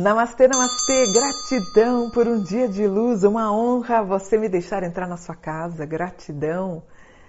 Namastê, 0.00 0.48
namastê, 0.48 1.12
gratidão 1.12 2.08
por 2.08 2.26
um 2.26 2.42
dia 2.42 2.66
de 2.66 2.86
luz, 2.86 3.22
uma 3.22 3.52
honra 3.52 4.02
você 4.02 4.38
me 4.38 4.48
deixar 4.48 4.82
entrar 4.82 5.06
na 5.06 5.18
sua 5.18 5.36
casa, 5.36 5.84
gratidão. 5.84 6.82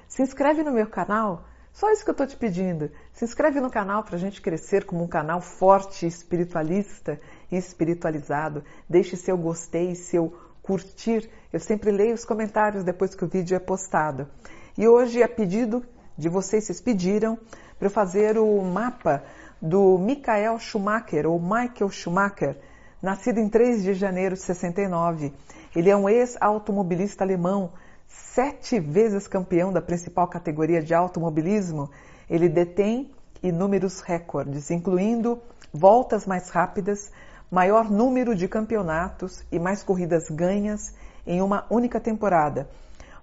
Se 0.07 0.21
inscreve 0.21 0.63
no 0.63 0.71
meu 0.71 0.87
canal, 0.87 1.43
só 1.73 1.91
isso 1.91 2.01
que 2.05 2.09
eu 2.09 2.13
estou 2.13 2.25
te 2.25 2.37
pedindo. 2.37 2.89
Se 3.11 3.25
inscreve 3.25 3.59
no 3.59 3.69
canal 3.69 4.05
para 4.05 4.15
a 4.15 4.17
gente 4.17 4.41
crescer 4.41 4.85
como 4.85 5.03
um 5.03 5.07
canal 5.07 5.41
forte, 5.41 6.07
espiritualista 6.07 7.19
e 7.51 7.57
espiritualizado. 7.57 8.63
Deixe 8.89 9.17
seu 9.17 9.37
gostei, 9.37 9.93
seu 9.93 10.33
curtir. 10.63 11.29
Eu 11.51 11.59
sempre 11.59 11.91
leio 11.91 12.13
os 12.13 12.23
comentários 12.23 12.85
depois 12.85 13.13
que 13.13 13.25
o 13.25 13.27
vídeo 13.27 13.53
é 13.53 13.59
postado. 13.59 14.29
E 14.77 14.87
hoje, 14.87 15.21
a 15.21 15.27
pedido 15.27 15.83
de 16.17 16.29
vocês, 16.29 16.63
vocês 16.63 16.79
pediram 16.79 17.37
para 17.77 17.87
eu 17.87 17.91
fazer 17.91 18.37
o 18.37 18.61
mapa 18.61 19.23
do 19.61 19.97
Michael 19.97 20.57
Schumacher, 20.57 21.27
ou 21.27 21.39
Michael 21.39 21.89
Schumacher, 21.91 22.57
nascido 23.01 23.39
em 23.39 23.47
3 23.47 23.83
de 23.83 23.93
janeiro 23.93 24.35
de 24.35 24.41
69. 24.41 25.31
Ele 25.75 25.89
é 25.89 25.95
um 25.95 26.09
ex-automobilista 26.09 27.23
alemão, 27.23 27.71
sete 28.07 28.79
vezes 28.79 29.27
campeão 29.27 29.71
da 29.71 29.81
principal 29.81 30.27
categoria 30.27 30.81
de 30.81 30.93
automobilismo. 30.93 31.89
Ele 32.29 32.49
detém 32.49 33.11
inúmeros 33.43 34.01
recordes, 34.01 34.71
incluindo 34.71 35.39
voltas 35.73 36.25
mais 36.25 36.49
rápidas, 36.49 37.11
maior 37.49 37.89
número 37.89 38.35
de 38.35 38.47
campeonatos 38.47 39.43
e 39.51 39.59
mais 39.59 39.83
corridas 39.83 40.29
ganhas 40.29 40.93
em 41.25 41.41
uma 41.41 41.65
única 41.69 41.99
temporada. 41.99 42.67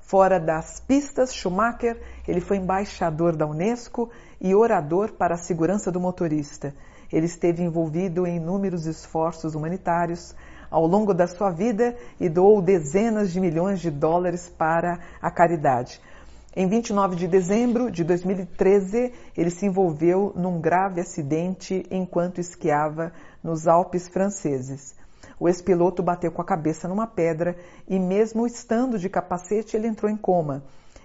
Fora 0.09 0.41
das 0.41 0.81
pistas, 0.81 1.35
Schumacher, 1.35 2.01
ele 2.27 2.41
foi 2.41 2.57
embaixador 2.57 3.37
da 3.37 3.47
Unesco 3.47 4.09
e 4.41 4.55
orador 4.55 5.13
para 5.13 5.35
a 5.35 5.37
segurança 5.39 5.93
do 5.93 6.01
motorista. 6.01 6.75
Ele 7.13 7.27
esteve 7.27 7.63
envolvido 7.63 8.27
em 8.27 8.37
inúmeros 8.37 8.87
esforços 8.87 9.55
humanitários 9.55 10.35
ao 10.71 10.87
longo 10.87 11.13
da 11.13 11.27
sua 11.27 11.51
vida 11.51 11.95
e 12.19 12.27
doou 12.27 12.63
dezenas 12.63 13.31
de 13.31 13.39
milhões 13.39 13.81
de 13.81 13.91
dólares 13.91 14.49
para 14.49 14.99
a 15.21 15.31
caridade. 15.31 16.01
Em 16.57 16.67
29 16.67 17.15
de 17.15 17.29
dezembro 17.29 17.91
de 17.91 18.03
2013, 18.03 19.13
ele 19.37 19.51
se 19.51 19.67
envolveu 19.67 20.33
num 20.35 20.59
grave 20.59 21.03
acidente 21.03 21.85
enquanto 21.91 22.41
esquiava 22.41 23.13
nos 23.45 23.69
Alpes 23.69 24.09
franceses. 24.09 24.97
O 25.41 25.49
ex-piloto 25.49 26.03
bateu 26.03 26.33
com 26.33 26.43
a 26.43 26.45
cabeça 26.45 26.89
numa 26.89 27.07
pedra 27.07 27.57
e, 27.87 27.99
mesmo 27.99 28.47
estando 28.47 28.99
de 28.99 29.09
capacete, 29.09 29.77
ele 29.77 29.87
entrou 29.87 30.11
em 30.11 30.17
coma. 30.17 30.65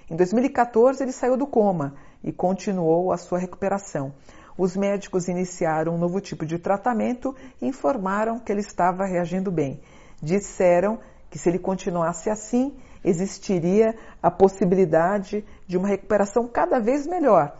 Em 0.10 0.16
2014, 0.16 1.04
ele 1.04 1.12
saiu 1.12 1.38
do 1.38 1.46
coma 1.46 1.94
e 2.24 2.32
continuou 2.32 3.12
a 3.12 3.18
sua 3.18 3.38
recuperação. 3.38 4.14
Os 4.58 4.76
médicos 4.76 5.28
iniciaram 5.28 5.96
um 5.96 5.98
novo 5.98 6.22
tipo 6.22 6.46
de 6.46 6.60
tratamento 6.60 7.36
e 7.62 7.68
informaram 7.68 8.40
que 8.40 8.52
ele 8.52 8.62
estava 8.62 9.06
reagindo 9.06 9.52
bem. 9.52 9.80
Disseram 10.22 11.00
que 11.30 11.40
se 11.40 11.50
ele 11.50 11.60
continuasse 11.60 12.30
assim, 12.30 12.76
existiria 13.04 13.96
a 14.22 14.30
possibilidade 14.30 15.44
de 15.68 15.78
uma 15.78 15.88
recuperação 15.88 16.48
cada 16.48 16.80
vez 16.80 17.08
melhor, 17.08 17.58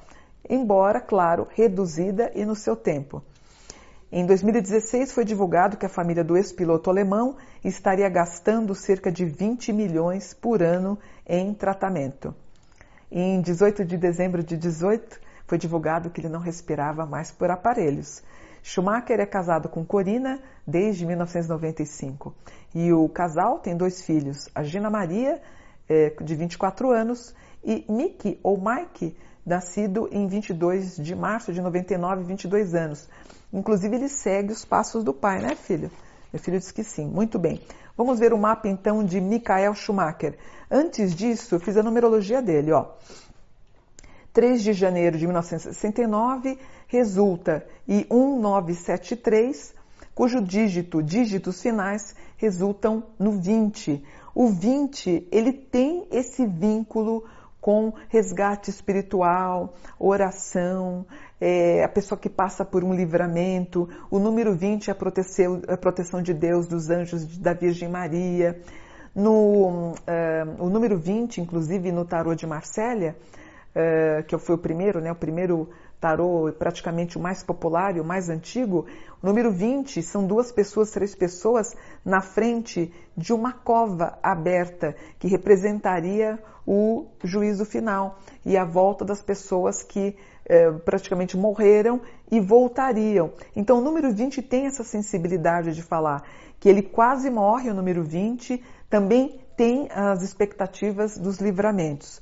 embora, 0.48 1.02
claro, 1.02 1.48
reduzida 1.52 2.32
e 2.36 2.46
no 2.46 2.56
seu 2.56 2.76
tempo. 2.76 3.24
Em 4.16 4.28
2016 4.28 5.12
foi 5.12 5.26
divulgado 5.26 5.76
que 5.76 5.88
a 5.88 5.90
família 5.90 6.24
do 6.24 6.38
ex-piloto 6.38 6.88
alemão 6.88 7.36
estaria 7.64 8.08
gastando 8.08 8.76
cerca 8.76 9.12
de 9.12 9.26
20 9.26 9.74
milhões 9.74 10.36
por 10.36 10.62
ano 10.62 11.00
em 11.26 11.52
tratamento. 11.52 12.32
Em 13.12 13.42
18 13.42 13.84
de 13.84 13.98
dezembro 13.98 14.44
de 14.44 14.56
18 14.56 15.20
foi 15.48 15.58
divulgado 15.58 16.12
que 16.12 16.22
ele 16.22 16.30
não 16.30 16.40
respirava 16.40 17.08
mais 17.08 17.32
por 17.32 17.50
aparelhos. 17.50 18.22
Schumacher 18.62 19.20
é 19.20 19.26
casado 19.26 19.68
com 19.68 19.84
Corina 19.84 20.40
desde 20.66 21.08
1995 21.08 22.36
e 22.76 22.94
o 22.94 23.10
casal 23.10 23.58
tem 23.58 23.76
dois 23.76 24.04
filhos, 24.04 24.48
a 24.54 24.62
Gina 24.62 24.92
Maria, 24.92 25.42
é, 25.90 26.12
de 26.22 26.36
24 26.36 26.92
anos, 26.92 27.34
e 27.64 27.84
Mickey 27.90 28.40
ou 28.44 28.62
Mike, 28.64 29.18
nascido 29.44 30.08
em 30.12 30.28
22 30.28 30.98
de 30.98 31.16
março 31.16 31.52
de 31.52 31.60
99, 31.60 32.24
22 32.26 32.76
anos. 32.76 33.10
Inclusive, 33.54 33.96
ele 33.96 34.10
segue 34.10 34.52
os 34.52 34.66
passos 34.66 35.04
do 35.04 35.14
pai, 35.14 35.40
né, 35.40 35.56
filho? 35.56 35.92
Meu 36.34 36.42
filho 36.42 36.58
disse 36.58 36.74
que 36.74 36.84
sim. 36.84 37.06
Muito 37.06 37.38
bem. 37.38 37.62
Vamos 37.96 38.18
ver 38.18 38.34
o 38.34 38.38
mapa 38.38 38.68
então 38.68 39.06
de 39.06 39.22
Michael 39.22 39.76
Schumacher. 39.76 40.36
Antes 40.70 41.14
disso, 41.14 41.54
eu 41.54 41.60
fiz 41.60 41.78
a 41.78 41.84
numerologia 41.84 42.42
dele, 42.42 42.72
ó. 42.72 42.88
3 44.34 44.64
de 44.64 44.74
janeiro 44.74 45.16
de 45.16 45.28
1969 45.28 46.58
resulta 46.88 47.64
em 47.88 48.08
1973, 48.10 49.76
cujo 50.16 50.42
dígito, 50.42 51.04
dígitos 51.04 51.62
finais 51.62 52.16
resultam 52.38 53.04
no 53.20 53.34
20. 53.40 54.04
O 54.34 54.48
20, 54.48 55.28
ele 55.32 55.54
tem 55.54 56.08
esse 56.12 56.48
vínculo 56.48 57.24
com 57.64 57.94
resgate 58.10 58.70
espiritual, 58.70 59.74
oração, 59.98 61.06
é, 61.40 61.82
a 61.82 61.88
pessoa 61.88 62.20
que 62.20 62.28
passa 62.28 62.66
por 62.66 62.84
um 62.84 62.94
livramento. 62.94 63.88
O 64.12 64.20
número 64.20 64.54
20 64.54 64.90
é 64.90 64.92
a 64.92 64.96
proteção, 64.96 65.62
a 65.70 65.78
proteção 65.78 66.22
de 66.22 66.34
Deus, 66.34 66.68
dos 66.68 66.90
anjos 66.90 67.38
da 67.38 67.54
Virgem 67.54 67.88
Maria. 67.88 68.60
No, 69.16 69.94
uh, 69.94 69.96
o 70.60 70.70
número 70.70 70.98
20, 70.98 71.40
inclusive 71.40 71.90
no 71.90 72.04
tarô 72.04 72.36
de 72.36 72.46
Marsella, 72.46 73.16
uh, 73.74 74.24
que 74.26 74.38
foi 74.38 74.56
o 74.56 74.58
primeiro, 74.58 75.00
né, 75.00 75.14
o 75.14 75.16
primeiro 75.16 75.70
tarô 76.04 76.52
praticamente 76.60 77.18
o 77.18 77.22
mais 77.22 77.42
popular 77.42 77.96
e 77.96 78.02
o 78.02 78.04
mais 78.04 78.30
antigo, 78.30 78.86
o 79.22 79.26
número 79.26 79.50
20 79.50 80.04
são 80.04 80.28
duas 80.28 80.52
pessoas, 80.52 80.92
três 80.92 81.16
pessoas 81.16 81.74
na 82.04 82.20
frente 82.20 82.94
de 83.16 83.32
uma 83.32 83.54
cova 83.54 84.20
aberta 84.22 84.94
que 85.18 85.30
representaria 85.30 86.38
o 86.68 87.06
juízo 87.24 87.64
final 87.64 88.20
e 88.46 88.58
a 88.58 88.66
volta 88.66 89.06
das 89.06 89.22
pessoas 89.22 89.82
que 89.82 90.18
eh, 90.46 90.72
praticamente 90.72 91.38
morreram 91.38 92.02
e 92.30 92.42
voltariam. 92.42 93.32
Então 93.56 93.78
o 93.78 93.82
número 93.82 94.12
20 94.12 94.42
tem 94.42 94.66
essa 94.66 94.84
sensibilidade 94.84 95.74
de 95.74 95.82
falar 95.82 96.22
que 96.60 96.68
ele 96.68 96.82
quase 96.82 97.30
morre, 97.30 97.70
o 97.70 97.74
número 97.74 98.04
20, 98.04 98.62
também 98.90 99.40
tem 99.56 99.88
as 99.90 100.22
expectativas 100.22 101.18
dos 101.18 101.38
livramentos. 101.38 102.22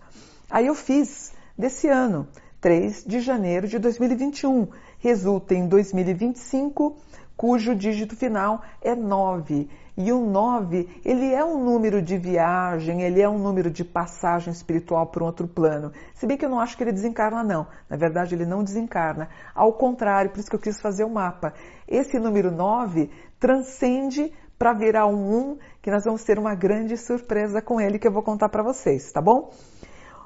Aí 0.52 0.68
eu 0.68 0.75
fiz 0.75 1.34
desse 1.58 1.88
ano. 1.88 2.28
3 2.61 3.03
de 3.05 3.19
janeiro 3.19 3.67
de 3.67 3.79
2021. 3.79 4.67
Resulta 4.99 5.55
em 5.55 5.67
2025, 5.67 6.95
cujo 7.35 7.75
dígito 7.75 8.16
final 8.16 8.61
é 8.79 8.95
9. 8.95 9.67
E 9.97 10.11
o 10.11 10.22
9, 10.22 10.88
ele 11.03 11.33
é 11.33 11.44
um 11.44 11.63
número 11.63 12.01
de 12.01 12.17
viagem, 12.17 13.01
ele 13.01 13.19
é 13.19 13.27
um 13.27 13.39
número 13.39 13.69
de 13.69 13.83
passagem 13.83 14.53
espiritual 14.53 15.07
para 15.07 15.23
um 15.23 15.25
outro 15.25 15.47
plano. 15.47 15.91
Se 16.13 16.27
bem 16.27 16.38
que 16.38 16.45
eu 16.45 16.49
não 16.49 16.59
acho 16.59 16.77
que 16.77 16.83
ele 16.83 16.91
desencarna, 16.91 17.44
não. 17.44 17.66
Na 17.89 17.97
verdade, 17.97 18.35
ele 18.35 18.45
não 18.45 18.63
desencarna. 18.63 19.28
Ao 19.55 19.73
contrário, 19.73 20.29
por 20.29 20.39
isso 20.39 20.49
que 20.49 20.55
eu 20.55 20.59
quis 20.61 20.79
fazer 20.79 21.03
o 21.03 21.09
mapa. 21.09 21.53
Esse 21.88 22.19
número 22.19 22.51
9 22.51 23.09
transcende 23.39 24.31
para 24.57 24.72
virar 24.73 25.07
um 25.07 25.53
1, 25.53 25.57
que 25.81 25.89
nós 25.89 26.05
vamos 26.05 26.23
ter 26.23 26.38
uma 26.38 26.53
grande 26.53 26.95
surpresa 26.95 27.59
com 27.59 27.81
ele 27.81 27.97
que 27.97 28.07
eu 28.07 28.11
vou 28.11 28.22
contar 28.22 28.49
para 28.49 28.61
vocês, 28.61 29.11
tá 29.11 29.19
bom? 29.19 29.51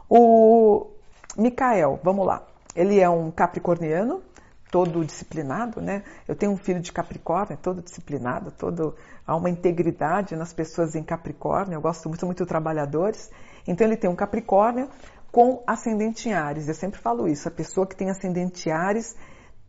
O, 0.09 0.94
Micael, 1.37 1.99
vamos 2.03 2.25
lá. 2.25 2.43
Ele 2.75 2.99
é 2.99 3.09
um 3.09 3.31
capricorniano, 3.31 4.21
todo 4.71 5.05
disciplinado, 5.05 5.81
né? 5.81 6.03
Eu 6.27 6.35
tenho 6.35 6.51
um 6.51 6.57
filho 6.57 6.81
de 6.81 6.91
Capricórnio, 6.91 7.57
todo 7.61 7.81
disciplinado, 7.81 8.51
todo 8.51 8.95
há 9.25 9.35
uma 9.35 9.49
integridade 9.49 10.35
nas 10.35 10.53
pessoas 10.53 10.95
em 10.95 11.03
Capricórnio. 11.03 11.77
Eu 11.77 11.81
gosto 11.81 12.09
muito, 12.09 12.25
muito 12.25 12.45
trabalhadores. 12.45 13.31
Então 13.67 13.87
ele 13.87 13.95
tem 13.95 14.09
um 14.09 14.15
Capricórnio 14.15 14.89
com 15.31 15.63
ascendente 15.65 16.29
em 16.29 16.33
Ares. 16.33 16.67
Eu 16.67 16.73
sempre 16.73 16.99
falo 16.99 17.27
isso. 17.27 17.47
A 17.47 17.51
pessoa 17.51 17.87
que 17.87 17.95
tem 17.95 18.09
ascendente 18.09 18.69
em 18.69 18.71
Ares 18.71 19.15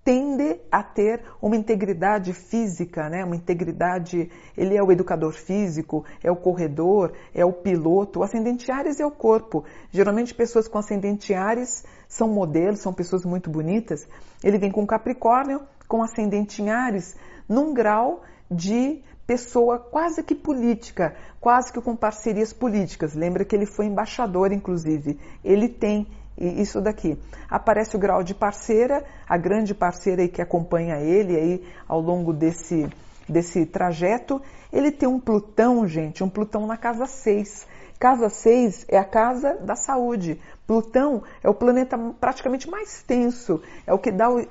tende 0.06 0.60
a 0.70 0.84
ter 0.84 1.20
uma 1.42 1.56
integridade 1.56 2.32
física, 2.32 3.10
né? 3.10 3.24
Uma 3.24 3.34
integridade. 3.34 4.30
Ele 4.56 4.76
é 4.76 4.80
o 4.80 4.92
educador 4.92 5.32
físico, 5.32 6.04
é 6.22 6.30
o 6.30 6.36
corredor, 6.36 7.12
é 7.34 7.44
o 7.44 7.52
piloto. 7.52 8.20
O 8.20 8.22
ascendente 8.22 8.70
Ares 8.70 9.00
é 9.00 9.04
o 9.04 9.10
corpo. 9.10 9.64
Geralmente 9.90 10.32
pessoas 10.32 10.68
com 10.68 10.78
ascendente 10.78 11.34
Ares 11.34 11.84
são 12.08 12.28
modelos, 12.28 12.78
são 12.78 12.92
pessoas 12.92 13.24
muito 13.24 13.50
bonitas. 13.50 14.06
Ele 14.44 14.58
vem 14.58 14.70
com 14.70 14.86
Capricórnio, 14.86 15.62
com 15.88 16.00
ascendente 16.04 16.62
em 16.62 16.70
Ares, 16.70 17.16
num 17.48 17.74
grau 17.74 18.22
de 18.48 19.02
pessoa 19.26 19.80
quase 19.80 20.22
que 20.22 20.36
política, 20.36 21.16
quase 21.40 21.72
que 21.72 21.80
com 21.80 21.96
parcerias 21.96 22.52
políticas. 22.52 23.12
Lembra 23.12 23.44
que 23.44 23.56
ele 23.56 23.66
foi 23.66 23.86
embaixador, 23.86 24.52
inclusive. 24.52 25.18
Ele 25.42 25.68
tem 25.68 26.06
isso 26.38 26.80
daqui. 26.80 27.18
Aparece 27.48 27.96
o 27.96 27.98
grau 27.98 28.22
de 28.22 28.34
parceira, 28.34 29.04
a 29.28 29.36
grande 29.36 29.74
parceira 29.74 30.22
aí 30.22 30.28
que 30.28 30.42
acompanha 30.42 30.96
ele 31.00 31.36
aí 31.36 31.68
ao 31.88 32.00
longo 32.00 32.32
desse, 32.32 32.88
desse 33.28 33.64
trajeto. 33.64 34.40
Ele 34.72 34.90
tem 34.90 35.08
um 35.08 35.18
Plutão, 35.18 35.86
gente, 35.86 36.22
um 36.22 36.28
Plutão 36.28 36.66
na 36.66 36.76
casa 36.76 37.06
6. 37.06 37.66
Casa 37.98 38.28
6 38.28 38.86
é 38.88 38.98
a 38.98 39.04
casa 39.04 39.54
da 39.54 39.74
saúde. 39.74 40.38
Plutão 40.66 41.22
é 41.42 41.48
o 41.48 41.54
planeta 41.54 41.96
praticamente 42.20 42.68
mais 42.68 43.02
tenso, 43.02 43.62
é 43.86 43.94
o 43.94 43.98
que 43.98 44.10
dá 44.10 44.28
o, 44.28 44.40
é, 44.40 44.48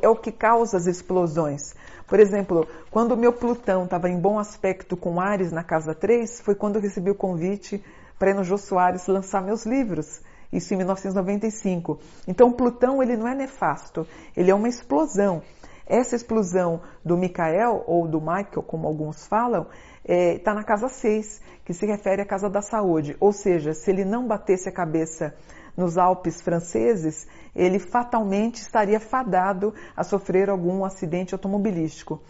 é 0.00 0.08
o 0.08 0.16
que 0.16 0.32
causa 0.32 0.78
as 0.78 0.86
explosões. 0.86 1.74
Por 2.06 2.18
exemplo, 2.18 2.66
quando 2.90 3.12
o 3.12 3.16
meu 3.16 3.32
Plutão 3.32 3.84
estava 3.84 4.08
em 4.08 4.18
bom 4.18 4.38
aspecto 4.38 4.96
com 4.96 5.20
Ares 5.20 5.52
na 5.52 5.62
casa 5.62 5.94
3, 5.94 6.40
foi 6.40 6.54
quando 6.54 6.76
eu 6.76 6.82
recebi 6.82 7.10
o 7.10 7.14
convite 7.14 7.84
para 8.18 8.30
ir 8.30 8.34
no 8.34 8.42
Jô 8.42 8.56
Soares 8.56 9.06
lançar 9.06 9.42
meus 9.42 9.66
livros. 9.66 10.22
Isso 10.52 10.72
em 10.72 10.76
1995. 10.78 11.98
Então, 12.26 12.52
Plutão 12.52 13.02
ele 13.02 13.16
não 13.16 13.28
é 13.28 13.34
nefasto, 13.34 14.06
ele 14.36 14.50
é 14.50 14.54
uma 14.54 14.68
explosão. 14.68 15.42
Essa 15.86 16.16
explosão 16.16 16.82
do 17.02 17.16
Michael, 17.16 17.82
ou 17.86 18.06
do 18.06 18.20
Michael, 18.20 18.62
como 18.66 18.86
alguns 18.86 19.26
falam, 19.26 19.66
está 20.04 20.14
é, 20.14 20.38
tá 20.38 20.54
na 20.54 20.62
casa 20.62 20.88
6, 20.88 21.40
que 21.64 21.72
se 21.72 21.86
refere 21.86 22.20
à 22.20 22.26
casa 22.26 22.48
da 22.48 22.60
saúde. 22.60 23.16
Ou 23.18 23.32
seja, 23.32 23.72
se 23.72 23.90
ele 23.90 24.04
não 24.04 24.26
batesse 24.26 24.68
a 24.68 24.72
cabeça 24.72 25.34
nos 25.76 25.96
Alpes 25.96 26.42
franceses, 26.42 27.26
ele 27.54 27.78
fatalmente 27.78 28.56
estaria 28.56 28.98
fadado 28.98 29.72
a 29.96 30.02
sofrer 30.02 30.50
algum 30.50 30.84
acidente 30.84 31.34
automobilístico. 31.34 32.20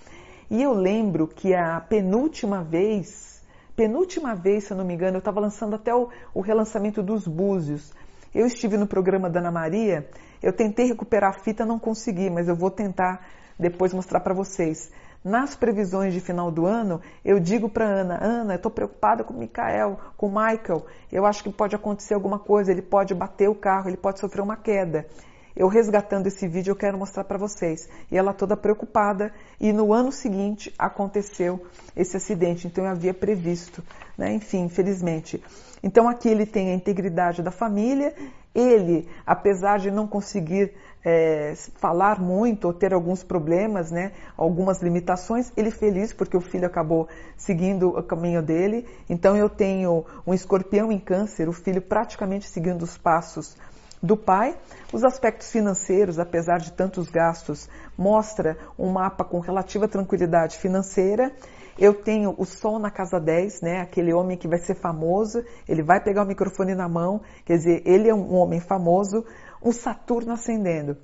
E 0.51 0.63
eu 0.63 0.73
lembro 0.73 1.27
que 1.27 1.55
a 1.55 1.81
penúltima 1.81 2.63
vez, 2.63 3.43
penúltima 3.75 4.35
vez, 4.35 4.65
se 4.65 4.73
eu 4.73 4.77
não 4.77 4.85
me 4.85 4.95
engano, 4.95 5.17
eu 5.17 5.21
estava 5.21 5.41
lançando 5.41 5.75
até 5.75 5.95
o, 5.95 6.09
o 6.33 6.41
relançamento 6.41 7.03
dos 7.03 7.27
Búzios. 7.27 7.93
Eu 8.35 8.47
estive 8.47 8.77
no 8.77 8.87
programa 8.87 9.31
da 9.31 9.41
Ana 9.41 9.51
Maria, 9.51 10.09
eu 10.43 10.53
tentei 10.53 10.87
recuperar 10.87 11.31
a 11.31 11.39
fita, 11.39 11.65
não 11.65 11.79
consegui, 11.79 12.31
mas 12.31 12.49
eu 12.49 12.55
vou 12.55 12.71
tentar 12.71 13.27
depois 13.59 13.93
mostrar 13.93 14.21
para 14.21 14.35
vocês. 14.35 14.91
Nas 15.25 15.57
previsões 15.57 16.15
de 16.15 16.21
final 16.21 16.51
do 16.51 16.65
ano, 16.65 17.01
eu 17.25 17.41
digo 17.41 17.69
para 17.69 17.85
Ana, 17.85 18.19
Ana, 18.23 18.53
eu 18.55 18.57
estou 18.57 18.71
preocupada 18.71 19.25
com 19.25 19.35
o 19.35 19.39
Michael, 19.39 19.99
com 20.17 20.27
o 20.27 20.31
Michael. 20.31 20.87
Eu 21.11 21.27
acho 21.27 21.43
que 21.43 21.51
pode 21.51 21.75
acontecer 21.75 22.15
alguma 22.15 22.39
coisa, 22.39 22.71
ele 22.71 22.83
pode 22.83 23.15
bater 23.15 23.49
o 23.49 23.55
carro, 23.55 23.89
ele 23.89 23.97
pode 23.97 24.21
sofrer 24.21 24.43
uma 24.43 24.57
queda. 24.57 25.07
Eu 25.57 25.69
resgatando 25.69 26.27
esse 26.27 26.47
vídeo, 26.47 26.73
eu 26.73 26.77
quero 26.77 26.99
mostrar 26.99 27.25
para 27.25 27.39
vocês. 27.39 27.89
E 28.11 28.17
ela 28.17 28.33
toda 28.33 28.57
preocupada. 28.57 29.33
E 29.61 29.73
no 29.73 29.93
ano 29.93 30.13
seguinte 30.13 30.73
aconteceu 30.79 31.65
esse 31.97 32.17
acidente. 32.17 32.67
Então 32.67 32.85
eu 32.85 32.91
havia 32.91 33.15
previsto, 33.15 33.83
né? 34.17 34.33
Enfim, 34.33 34.65
infelizmente. 34.65 35.43
Então 35.83 36.09
aqui 36.09 36.29
ele 36.29 36.47
tem 36.47 36.71
a 36.71 36.75
integridade 36.75 37.43
da 37.43 37.51
família. 37.51 38.15
Ele, 38.55 39.09
apesar 39.27 39.79
de 39.79 39.91
não 39.91 40.07
conseguir 40.07 40.75
é, 41.05 41.55
falar 41.77 42.21
muito 42.21 42.67
ou 42.67 42.75
ter 42.75 42.93
alguns 42.93 43.23
problemas, 43.23 43.91
né, 43.91 44.13
algumas 44.37 44.83
limitações, 44.83 45.53
ele 45.57 45.71
feliz 45.71 46.13
porque 46.13 46.37
o 46.37 46.41
filho 46.41 46.67
acabou 46.67 47.09
seguindo 47.37 47.91
o 47.91 48.03
caminho 48.03 48.43
dele. 48.43 48.87
Então 49.09 49.37
eu 49.37 49.49
tenho 49.49 50.05
um 50.27 50.35
escorpião 50.35 50.91
em 50.91 50.99
câncer, 50.99 51.49
o 51.49 51.53
filho 51.53 51.81
praticamente 51.81 52.49
seguindo 52.49 52.83
os 52.83 52.99
passos 52.99 53.57
do 54.03 54.17
pai. 54.17 54.57
Os 54.93 55.05
aspectos 55.05 55.51
financeiros, 55.51 56.19
apesar 56.19 56.59
de 56.59 56.73
tantos 56.73 57.09
gastos, 57.09 57.69
mostra 57.97 58.57
um 58.79 58.91
mapa 58.91 59.25
com 59.25 59.41
relativa 59.41 59.89
tranquilidade 59.89 60.59
financeira. 60.59 61.33
Eu 61.79 61.95
tenho 61.95 62.35
o 62.37 62.45
Sol 62.45 62.79
na 62.79 62.91
casa 62.91 63.21
10, 63.21 63.61
né? 63.63 63.81
Aquele 63.81 64.13
homem 64.13 64.37
que 64.37 64.49
vai 64.49 64.59
ser 64.59 64.75
famoso, 64.75 65.45
ele 65.69 65.83
vai 65.83 66.03
pegar 66.03 66.25
o 66.25 66.27
microfone 66.27 66.75
na 66.75 66.89
mão, 66.89 67.21
quer 67.45 67.57
dizer, 67.57 67.83
ele 67.87 68.09
é 68.09 68.15
um 68.15 68.35
homem 68.35 68.61
famoso, 68.61 69.25
um 69.63 69.71
Saturno 69.71 70.33
ascendendo. 70.33 70.97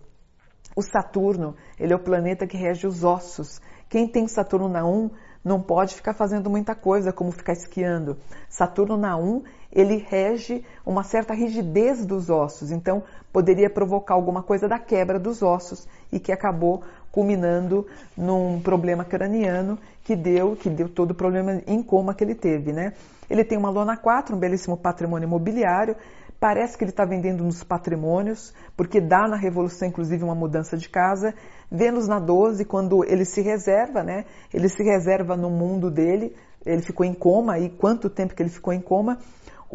O 0.74 0.82
Saturno, 0.82 1.54
ele 1.78 1.92
é 1.92 1.96
o 1.96 2.02
planeta 2.02 2.46
que 2.46 2.56
rege 2.56 2.86
os 2.86 3.04
ossos. 3.04 3.60
Quem 3.88 4.08
tem 4.08 4.26
Saturno 4.26 4.68
na 4.68 4.84
1 4.84 5.10
não 5.44 5.60
pode 5.60 5.94
ficar 5.94 6.14
fazendo 6.14 6.50
muita 6.50 6.74
coisa, 6.74 7.12
como 7.12 7.30
ficar 7.30 7.52
esquiando. 7.52 8.16
Saturno 8.48 8.96
na 8.96 9.16
1, 9.16 9.42
ele 9.74 10.06
rege 10.08 10.64
uma 10.86 11.02
certa 11.02 11.34
rigidez 11.34 12.06
dos 12.06 12.30
ossos, 12.30 12.70
então 12.70 13.02
poderia 13.32 13.68
provocar 13.68 14.14
alguma 14.14 14.42
coisa 14.42 14.68
da 14.68 14.78
quebra 14.78 15.18
dos 15.18 15.42
ossos 15.42 15.88
e 16.12 16.20
que 16.20 16.32
acabou 16.32 16.82
culminando 17.10 17.86
num 18.16 18.60
problema 18.60 19.04
craniano 19.04 19.78
que 20.02 20.14
deu, 20.14 20.54
que 20.54 20.70
deu 20.70 20.88
todo 20.88 21.10
o 21.10 21.14
problema 21.14 21.62
em 21.66 21.82
coma 21.82 22.14
que 22.14 22.22
ele 22.22 22.34
teve, 22.34 22.72
né? 22.72 22.92
Ele 23.28 23.42
tem 23.42 23.56
uma 23.56 23.70
lona 23.70 23.96
4, 23.96 24.36
um 24.36 24.38
belíssimo 24.38 24.76
patrimônio 24.76 25.26
imobiliário, 25.26 25.96
Parece 26.44 26.76
que 26.76 26.84
ele 26.84 26.90
está 26.90 27.06
vendendo 27.06 27.42
nos 27.42 27.64
patrimônios, 27.64 28.52
porque 28.76 29.00
dá 29.00 29.26
na 29.26 29.34
Revolução, 29.34 29.88
inclusive, 29.88 30.22
uma 30.22 30.34
mudança 30.34 30.76
de 30.76 30.90
casa. 30.90 31.32
Vênus 31.70 32.06
na 32.06 32.18
12, 32.18 32.66
quando 32.66 33.02
ele 33.02 33.24
se 33.24 33.40
reserva, 33.40 34.02
né? 34.02 34.26
Ele 34.52 34.68
se 34.68 34.82
reserva 34.82 35.38
no 35.38 35.48
mundo 35.48 35.90
dele, 35.90 36.36
ele 36.66 36.82
ficou 36.82 37.06
em 37.06 37.14
coma, 37.14 37.58
e 37.58 37.70
quanto 37.70 38.10
tempo 38.10 38.34
que 38.34 38.42
ele 38.42 38.50
ficou 38.50 38.74
em 38.74 38.80
coma. 38.82 39.16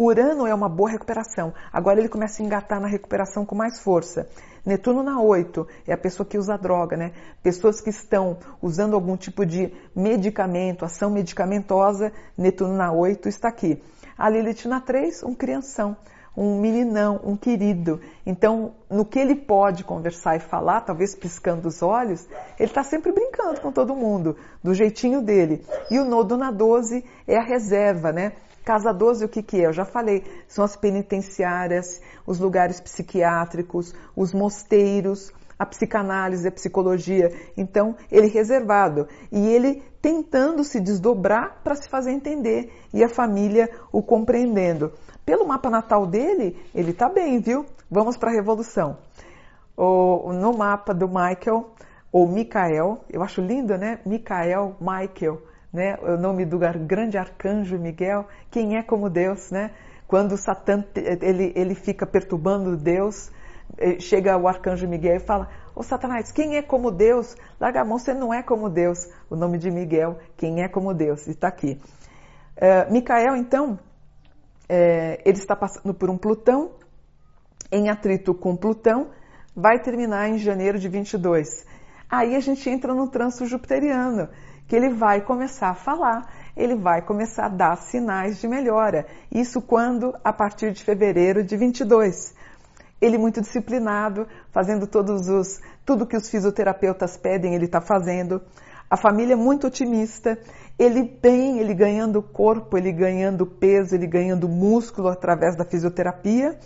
Urano 0.01 0.47
é 0.47 0.55
uma 0.55 0.69
boa 0.69 0.89
recuperação. 0.89 1.53
Agora 1.73 1.99
ele 1.99 2.07
começa 2.07 2.41
a 2.41 2.45
engatar 2.45 2.79
na 2.79 2.87
recuperação 2.87 3.45
com 3.45 3.53
mais 3.53 3.81
força. 3.81 4.29
Netuno 4.65 5.03
na 5.03 5.21
8 5.21 5.67
é 5.85 5.91
a 5.91 5.97
pessoa 5.97 6.25
que 6.25 6.37
usa 6.37 6.57
droga, 6.57 6.95
né? 6.95 7.11
Pessoas 7.43 7.81
que 7.81 7.89
estão 7.89 8.37
usando 8.61 8.93
algum 8.93 9.17
tipo 9.17 9.45
de 9.45 9.73
medicamento, 9.93 10.85
ação 10.85 11.09
medicamentosa, 11.09 12.13
Netuno 12.37 12.75
na 12.75 12.93
8 12.93 13.27
está 13.27 13.49
aqui. 13.49 13.83
A 14.17 14.29
Lilith 14.29 14.69
na 14.69 14.79
3, 14.79 15.23
um 15.23 15.35
crianção 15.35 15.97
um 16.37 16.61
meninão, 16.61 17.19
um 17.21 17.35
querido. 17.35 17.99
Então, 18.25 18.73
no 18.89 19.03
que 19.03 19.19
ele 19.19 19.35
pode 19.35 19.83
conversar 19.83 20.37
e 20.37 20.39
falar, 20.39 20.81
talvez 20.81 21.13
piscando 21.13 21.67
os 21.67 21.81
olhos, 21.81 22.25
ele 22.57 22.69
está 22.69 22.81
sempre 22.81 23.11
brincando 23.11 23.59
com 23.59 23.73
todo 23.73 23.93
mundo, 23.93 24.37
do 24.63 24.73
jeitinho 24.73 25.21
dele. 25.21 25.65
E 25.91 25.99
o 25.99 26.05
nodo 26.05 26.37
na 26.37 26.49
12 26.49 27.03
é 27.27 27.35
a 27.35 27.43
reserva, 27.43 28.13
né? 28.13 28.31
Casa 28.69 28.93
12, 28.93 29.25
o 29.25 29.27
que, 29.27 29.41
que 29.41 29.61
é? 29.61 29.65
Eu 29.65 29.73
já 29.73 29.83
falei, 29.83 30.23
são 30.47 30.63
as 30.63 30.75
penitenciárias, 30.75 31.99
os 32.23 32.37
lugares 32.37 32.79
psiquiátricos, 32.79 33.95
os 34.15 34.31
mosteiros, 34.31 35.33
a 35.57 35.65
psicanálise, 35.65 36.47
a 36.47 36.51
psicologia. 36.51 37.31
Então, 37.57 37.95
ele 38.11 38.27
reservado. 38.27 39.07
E 39.31 39.39
ele 39.47 39.81
tentando 39.99 40.63
se 40.63 40.79
desdobrar 40.79 41.61
para 41.63 41.73
se 41.73 41.89
fazer 41.89 42.11
entender. 42.11 42.71
E 42.93 43.03
a 43.03 43.09
família 43.09 43.71
o 43.91 44.03
compreendendo. 44.03 44.93
Pelo 45.25 45.47
mapa 45.47 45.71
natal 45.71 46.05
dele, 46.05 46.55
ele 46.75 46.91
está 46.91 47.09
bem, 47.09 47.39
viu? 47.39 47.65
Vamos 47.89 48.17
para 48.17 48.29
a 48.29 48.35
revolução. 48.35 48.99
O, 49.75 50.31
no 50.31 50.55
mapa 50.55 50.93
do 50.93 51.07
Michael, 51.07 51.71
ou 52.11 52.27
Micael, 52.27 53.03
eu 53.09 53.23
acho 53.23 53.41
lindo, 53.41 53.75
né? 53.79 53.99
Micael, 54.05 54.75
Michael, 54.79 55.41
né? 55.71 55.95
O 56.01 56.17
nome 56.17 56.45
do 56.45 56.57
grande 56.57 57.17
arcanjo 57.17 57.77
Miguel, 57.77 58.27
quem 58.49 58.77
é 58.77 58.83
como 58.83 59.09
Deus, 59.09 59.51
né? 59.51 59.71
Quando 60.07 60.37
Satã 60.37 60.83
ele, 60.95 61.53
ele 61.55 61.75
fica 61.75 62.05
perturbando 62.05 62.75
Deus, 62.75 63.31
eh, 63.77 63.99
chega 63.99 64.37
o 64.37 64.47
arcanjo 64.47 64.87
Miguel 64.87 65.17
e 65.17 65.19
fala: 65.19 65.49
Ô 65.75 65.83
Satanás, 65.83 66.31
quem 66.31 66.57
é 66.57 66.61
como 66.61 66.91
Deus? 66.91 67.35
Larga 67.59 67.81
a 67.81 67.85
mão, 67.85 67.99
você 67.99 68.13
não 68.13 68.33
é 68.33 68.41
como 68.41 68.69
Deus. 68.69 69.07
O 69.29 69.35
nome 69.35 69.57
de 69.57 69.69
Miguel, 69.69 70.17
quem 70.35 70.63
é 70.63 70.67
como 70.67 70.93
Deus, 70.93 71.27
está 71.27 71.47
aqui. 71.47 71.79
Uh, 72.57 72.91
Micael, 72.91 73.35
então, 73.35 73.79
é, 74.67 75.21
ele 75.25 75.37
está 75.37 75.55
passando 75.55 75.93
por 75.93 76.09
um 76.09 76.17
Plutão 76.17 76.71
em 77.71 77.89
atrito 77.89 78.33
com 78.33 78.55
Plutão, 78.55 79.11
vai 79.55 79.79
terminar 79.79 80.29
em 80.29 80.37
janeiro 80.37 80.79
de 80.79 80.87
22. 80.89 81.65
Aí 82.09 82.35
a 82.35 82.39
gente 82.39 82.69
entra 82.69 82.93
no 82.93 83.09
trânsito 83.09 83.45
jupiteriano, 83.45 84.29
que 84.69 84.75
ele 84.75 84.89
vai 84.89 85.19
começar 85.19 85.71
a 85.71 85.73
falar, 85.73 86.31
ele 86.55 86.75
vai 86.75 87.01
começar 87.01 87.47
a 87.47 87.49
dar 87.49 87.75
sinais 87.75 88.39
de 88.39 88.47
melhora. 88.47 89.07
Isso 89.31 89.59
quando? 89.59 90.15
A 90.23 90.31
partir 90.31 90.71
de 90.71 90.83
fevereiro 90.83 91.43
de 91.43 91.57
22. 91.57 92.35
Ele 93.01 93.17
muito 93.17 93.41
disciplinado, 93.41 94.27
fazendo 94.51 94.85
todos 94.85 95.27
os 95.27 95.59
tudo 95.83 96.05
que 96.05 96.15
os 96.15 96.29
fisioterapeutas 96.29 97.17
pedem, 97.17 97.55
ele 97.55 97.65
está 97.65 97.81
fazendo. 97.81 98.43
A 98.87 98.95
família 98.95 99.33
é 99.33 99.35
muito 99.35 99.65
otimista, 99.65 100.37
ele 100.77 101.01
bem, 101.19 101.57
ele 101.57 101.73
ganhando 101.73 102.21
corpo, 102.21 102.77
ele 102.77 102.91
ganhando 102.91 103.47
peso, 103.47 103.95
ele 103.95 104.05
ganhando 104.05 104.47
músculo 104.47 105.07
através 105.07 105.55
da 105.55 105.65
fisioterapia. 105.65 106.59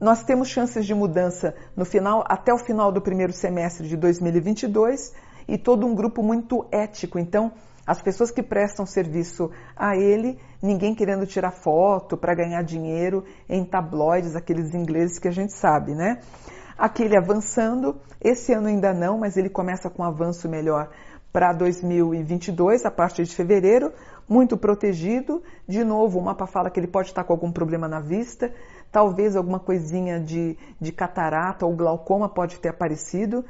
Nós 0.00 0.22
temos 0.24 0.48
chances 0.48 0.86
de 0.86 0.94
mudança 0.94 1.54
no 1.76 1.84
final, 1.84 2.24
até 2.26 2.54
o 2.54 2.58
final 2.58 2.90
do 2.90 3.02
primeiro 3.02 3.34
semestre 3.34 3.86
de 3.86 3.98
2022 3.98 5.12
e 5.48 5.56
todo 5.56 5.86
um 5.86 5.94
grupo 5.94 6.22
muito 6.22 6.66
ético. 6.70 7.18
Então, 7.18 7.52
as 7.86 8.02
pessoas 8.02 8.30
que 8.30 8.42
prestam 8.42 8.84
serviço 8.84 9.50
a 9.74 9.96
ele, 9.96 10.38
ninguém 10.62 10.94
querendo 10.94 11.26
tirar 11.26 11.50
foto 11.50 12.18
para 12.18 12.34
ganhar 12.34 12.62
dinheiro 12.62 13.24
em 13.48 13.64
tabloides, 13.64 14.36
aqueles 14.36 14.74
ingleses 14.74 15.18
que 15.18 15.26
a 15.26 15.32
gente 15.32 15.54
sabe, 15.54 15.94
né? 15.94 16.20
Aquele 16.76 17.16
avançando, 17.16 17.96
esse 18.20 18.52
ano 18.52 18.68
ainda 18.68 18.92
não, 18.92 19.18
mas 19.18 19.38
ele 19.38 19.48
começa 19.48 19.88
com 19.88 20.02
um 20.02 20.06
avanço 20.06 20.48
melhor 20.48 20.90
para 21.32 21.52
2022, 21.52 22.84
a 22.84 22.90
partir 22.90 23.24
de 23.24 23.34
fevereiro, 23.34 23.92
muito 24.28 24.56
protegido. 24.56 25.42
De 25.66 25.82
novo, 25.82 26.18
o 26.18 26.22
mapa 26.22 26.46
fala 26.46 26.70
que 26.70 26.78
ele 26.78 26.86
pode 26.86 27.08
estar 27.08 27.24
com 27.24 27.32
algum 27.32 27.50
problema 27.50 27.88
na 27.88 28.00
vista, 28.00 28.52
talvez 28.92 29.34
alguma 29.34 29.58
coisinha 29.58 30.20
de, 30.20 30.58
de 30.80 30.92
catarata 30.92 31.66
ou 31.66 31.74
glaucoma 31.74 32.28
pode 32.28 32.58
ter 32.60 32.68
aparecido. 32.68 33.44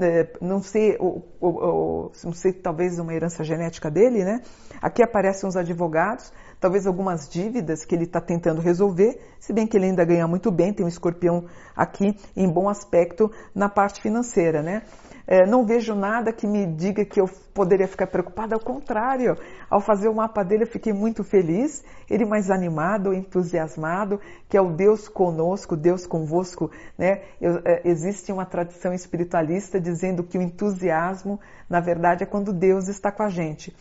É, 0.00 0.28
não 0.40 0.60
sei, 0.60 0.96
ou, 0.98 1.24
ou, 1.40 2.12
não 2.24 2.32
sei, 2.32 2.52
talvez 2.52 2.98
uma 2.98 3.14
herança 3.14 3.44
genética 3.44 3.90
dele, 3.90 4.24
né? 4.24 4.42
Aqui 4.82 5.02
aparecem 5.02 5.48
os 5.48 5.56
advogados, 5.56 6.32
talvez 6.58 6.86
algumas 6.86 7.28
dívidas 7.28 7.84
que 7.84 7.94
ele 7.94 8.04
está 8.04 8.20
tentando 8.20 8.60
resolver, 8.60 9.18
se 9.38 9.52
bem 9.52 9.66
que 9.66 9.76
ele 9.76 9.86
ainda 9.86 10.04
ganha 10.04 10.26
muito 10.26 10.50
bem, 10.50 10.72
tem 10.72 10.84
um 10.84 10.88
escorpião 10.88 11.46
aqui 11.74 12.16
em 12.36 12.48
bom 12.52 12.68
aspecto 12.68 13.30
na 13.54 13.68
parte 13.68 14.02
financeira, 14.02 14.60
né? 14.62 14.82
É, 15.26 15.46
não 15.46 15.64
vejo 15.64 15.94
nada 15.94 16.32
que 16.32 16.46
me 16.46 16.66
diga 16.66 17.04
que 17.04 17.20
eu 17.20 17.28
poderia 17.52 17.88
ficar 17.88 18.06
preocupada, 18.06 18.54
ao 18.54 18.60
contrário, 18.60 19.36
ao 19.68 19.80
fazer 19.80 20.08
o 20.08 20.14
mapa 20.14 20.42
dele 20.42 20.64
eu 20.64 20.68
fiquei 20.68 20.92
muito 20.92 21.24
feliz, 21.24 21.84
ele 22.08 22.24
mais 22.24 22.50
animado, 22.50 23.12
entusiasmado, 23.12 24.20
que 24.48 24.56
é 24.56 24.60
o 24.60 24.70
Deus 24.70 25.08
conosco, 25.08 25.76
Deus 25.76 26.06
convosco, 26.06 26.70
né? 26.96 27.22
Eu, 27.40 27.60
é, 27.64 27.82
existe 27.84 28.32
uma 28.32 28.46
tradição 28.46 28.92
espiritualista 28.92 29.80
dizendo 29.80 30.22
que 30.22 30.38
o 30.38 30.42
entusiasmo, 30.42 31.40
na 31.68 31.80
verdade, 31.80 32.22
é 32.22 32.26
quando 32.26 32.52
Deus 32.52 32.88
está 32.88 33.10
com 33.10 33.22
a 33.22 33.28
gente. 33.28 33.74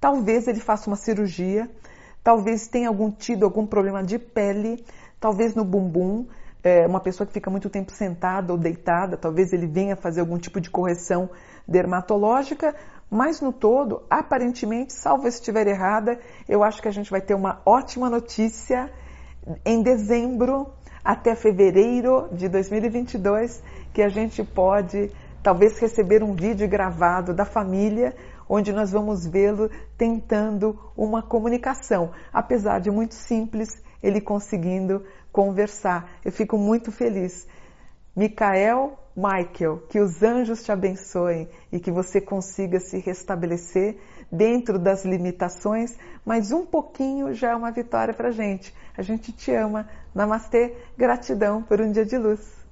Talvez 0.00 0.46
ele 0.46 0.60
faça 0.60 0.88
uma 0.88 0.96
cirurgia, 0.96 1.70
talvez 2.22 2.68
tenha 2.68 2.88
algum 2.88 3.10
tido 3.10 3.44
algum 3.44 3.66
problema 3.66 4.02
de 4.02 4.18
pele, 4.18 4.84
talvez 5.18 5.54
no 5.54 5.64
bumbum, 5.64 6.26
é, 6.62 6.86
uma 6.86 6.98
pessoa 7.00 7.26
que 7.26 7.32
fica 7.34 7.50
muito 7.50 7.68
tempo 7.68 7.92
sentada 7.92 8.50
ou 8.52 8.58
deitada, 8.58 9.18
talvez 9.18 9.52
ele 9.52 9.66
venha 9.66 9.94
fazer 9.94 10.20
algum 10.20 10.38
tipo 10.38 10.60
de 10.60 10.70
correção 10.70 11.28
dermatológica, 11.68 12.74
mas 13.14 13.40
no 13.40 13.52
todo, 13.52 14.02
aparentemente, 14.10 14.92
salvo 14.92 15.30
se 15.30 15.36
estiver 15.38 15.68
errada, 15.68 16.18
eu 16.48 16.64
acho 16.64 16.82
que 16.82 16.88
a 16.88 16.90
gente 16.90 17.12
vai 17.12 17.20
ter 17.20 17.32
uma 17.32 17.62
ótima 17.64 18.10
notícia 18.10 18.90
em 19.64 19.84
dezembro 19.84 20.72
até 21.04 21.36
fevereiro 21.36 22.28
de 22.32 22.48
2022, 22.48 23.62
que 23.92 24.02
a 24.02 24.08
gente 24.08 24.42
pode 24.42 25.12
talvez 25.44 25.78
receber 25.78 26.24
um 26.24 26.34
vídeo 26.34 26.68
gravado 26.68 27.32
da 27.32 27.44
família 27.44 28.16
onde 28.48 28.72
nós 28.72 28.90
vamos 28.90 29.24
vê-lo 29.24 29.70
tentando 29.96 30.76
uma 30.96 31.22
comunicação, 31.22 32.10
apesar 32.32 32.80
de 32.80 32.90
muito 32.90 33.14
simples, 33.14 33.80
ele 34.02 34.20
conseguindo 34.20 35.04
conversar. 35.30 36.10
Eu 36.24 36.32
fico 36.32 36.58
muito 36.58 36.90
feliz. 36.90 37.46
Micael, 38.16 38.98
Michael, 39.16 39.82
que 39.88 40.00
os 40.00 40.22
anjos 40.22 40.64
te 40.64 40.72
abençoem 40.72 41.48
e 41.70 41.78
que 41.78 41.90
você 41.90 42.20
consiga 42.20 42.80
se 42.80 42.98
restabelecer 42.98 43.96
dentro 44.30 44.78
das 44.78 45.04
limitações, 45.04 45.96
mas 46.24 46.50
um 46.50 46.66
pouquinho 46.66 47.32
já 47.32 47.50
é 47.50 47.54
uma 47.54 47.70
vitória 47.70 48.12
para 48.12 48.32
gente. 48.32 48.74
A 48.96 49.02
gente 49.02 49.32
te 49.32 49.52
ama. 49.52 49.88
Namastê, 50.14 50.74
gratidão 50.96 51.62
por 51.62 51.80
um 51.80 51.92
dia 51.92 52.04
de 52.04 52.18
luz. 52.18 52.63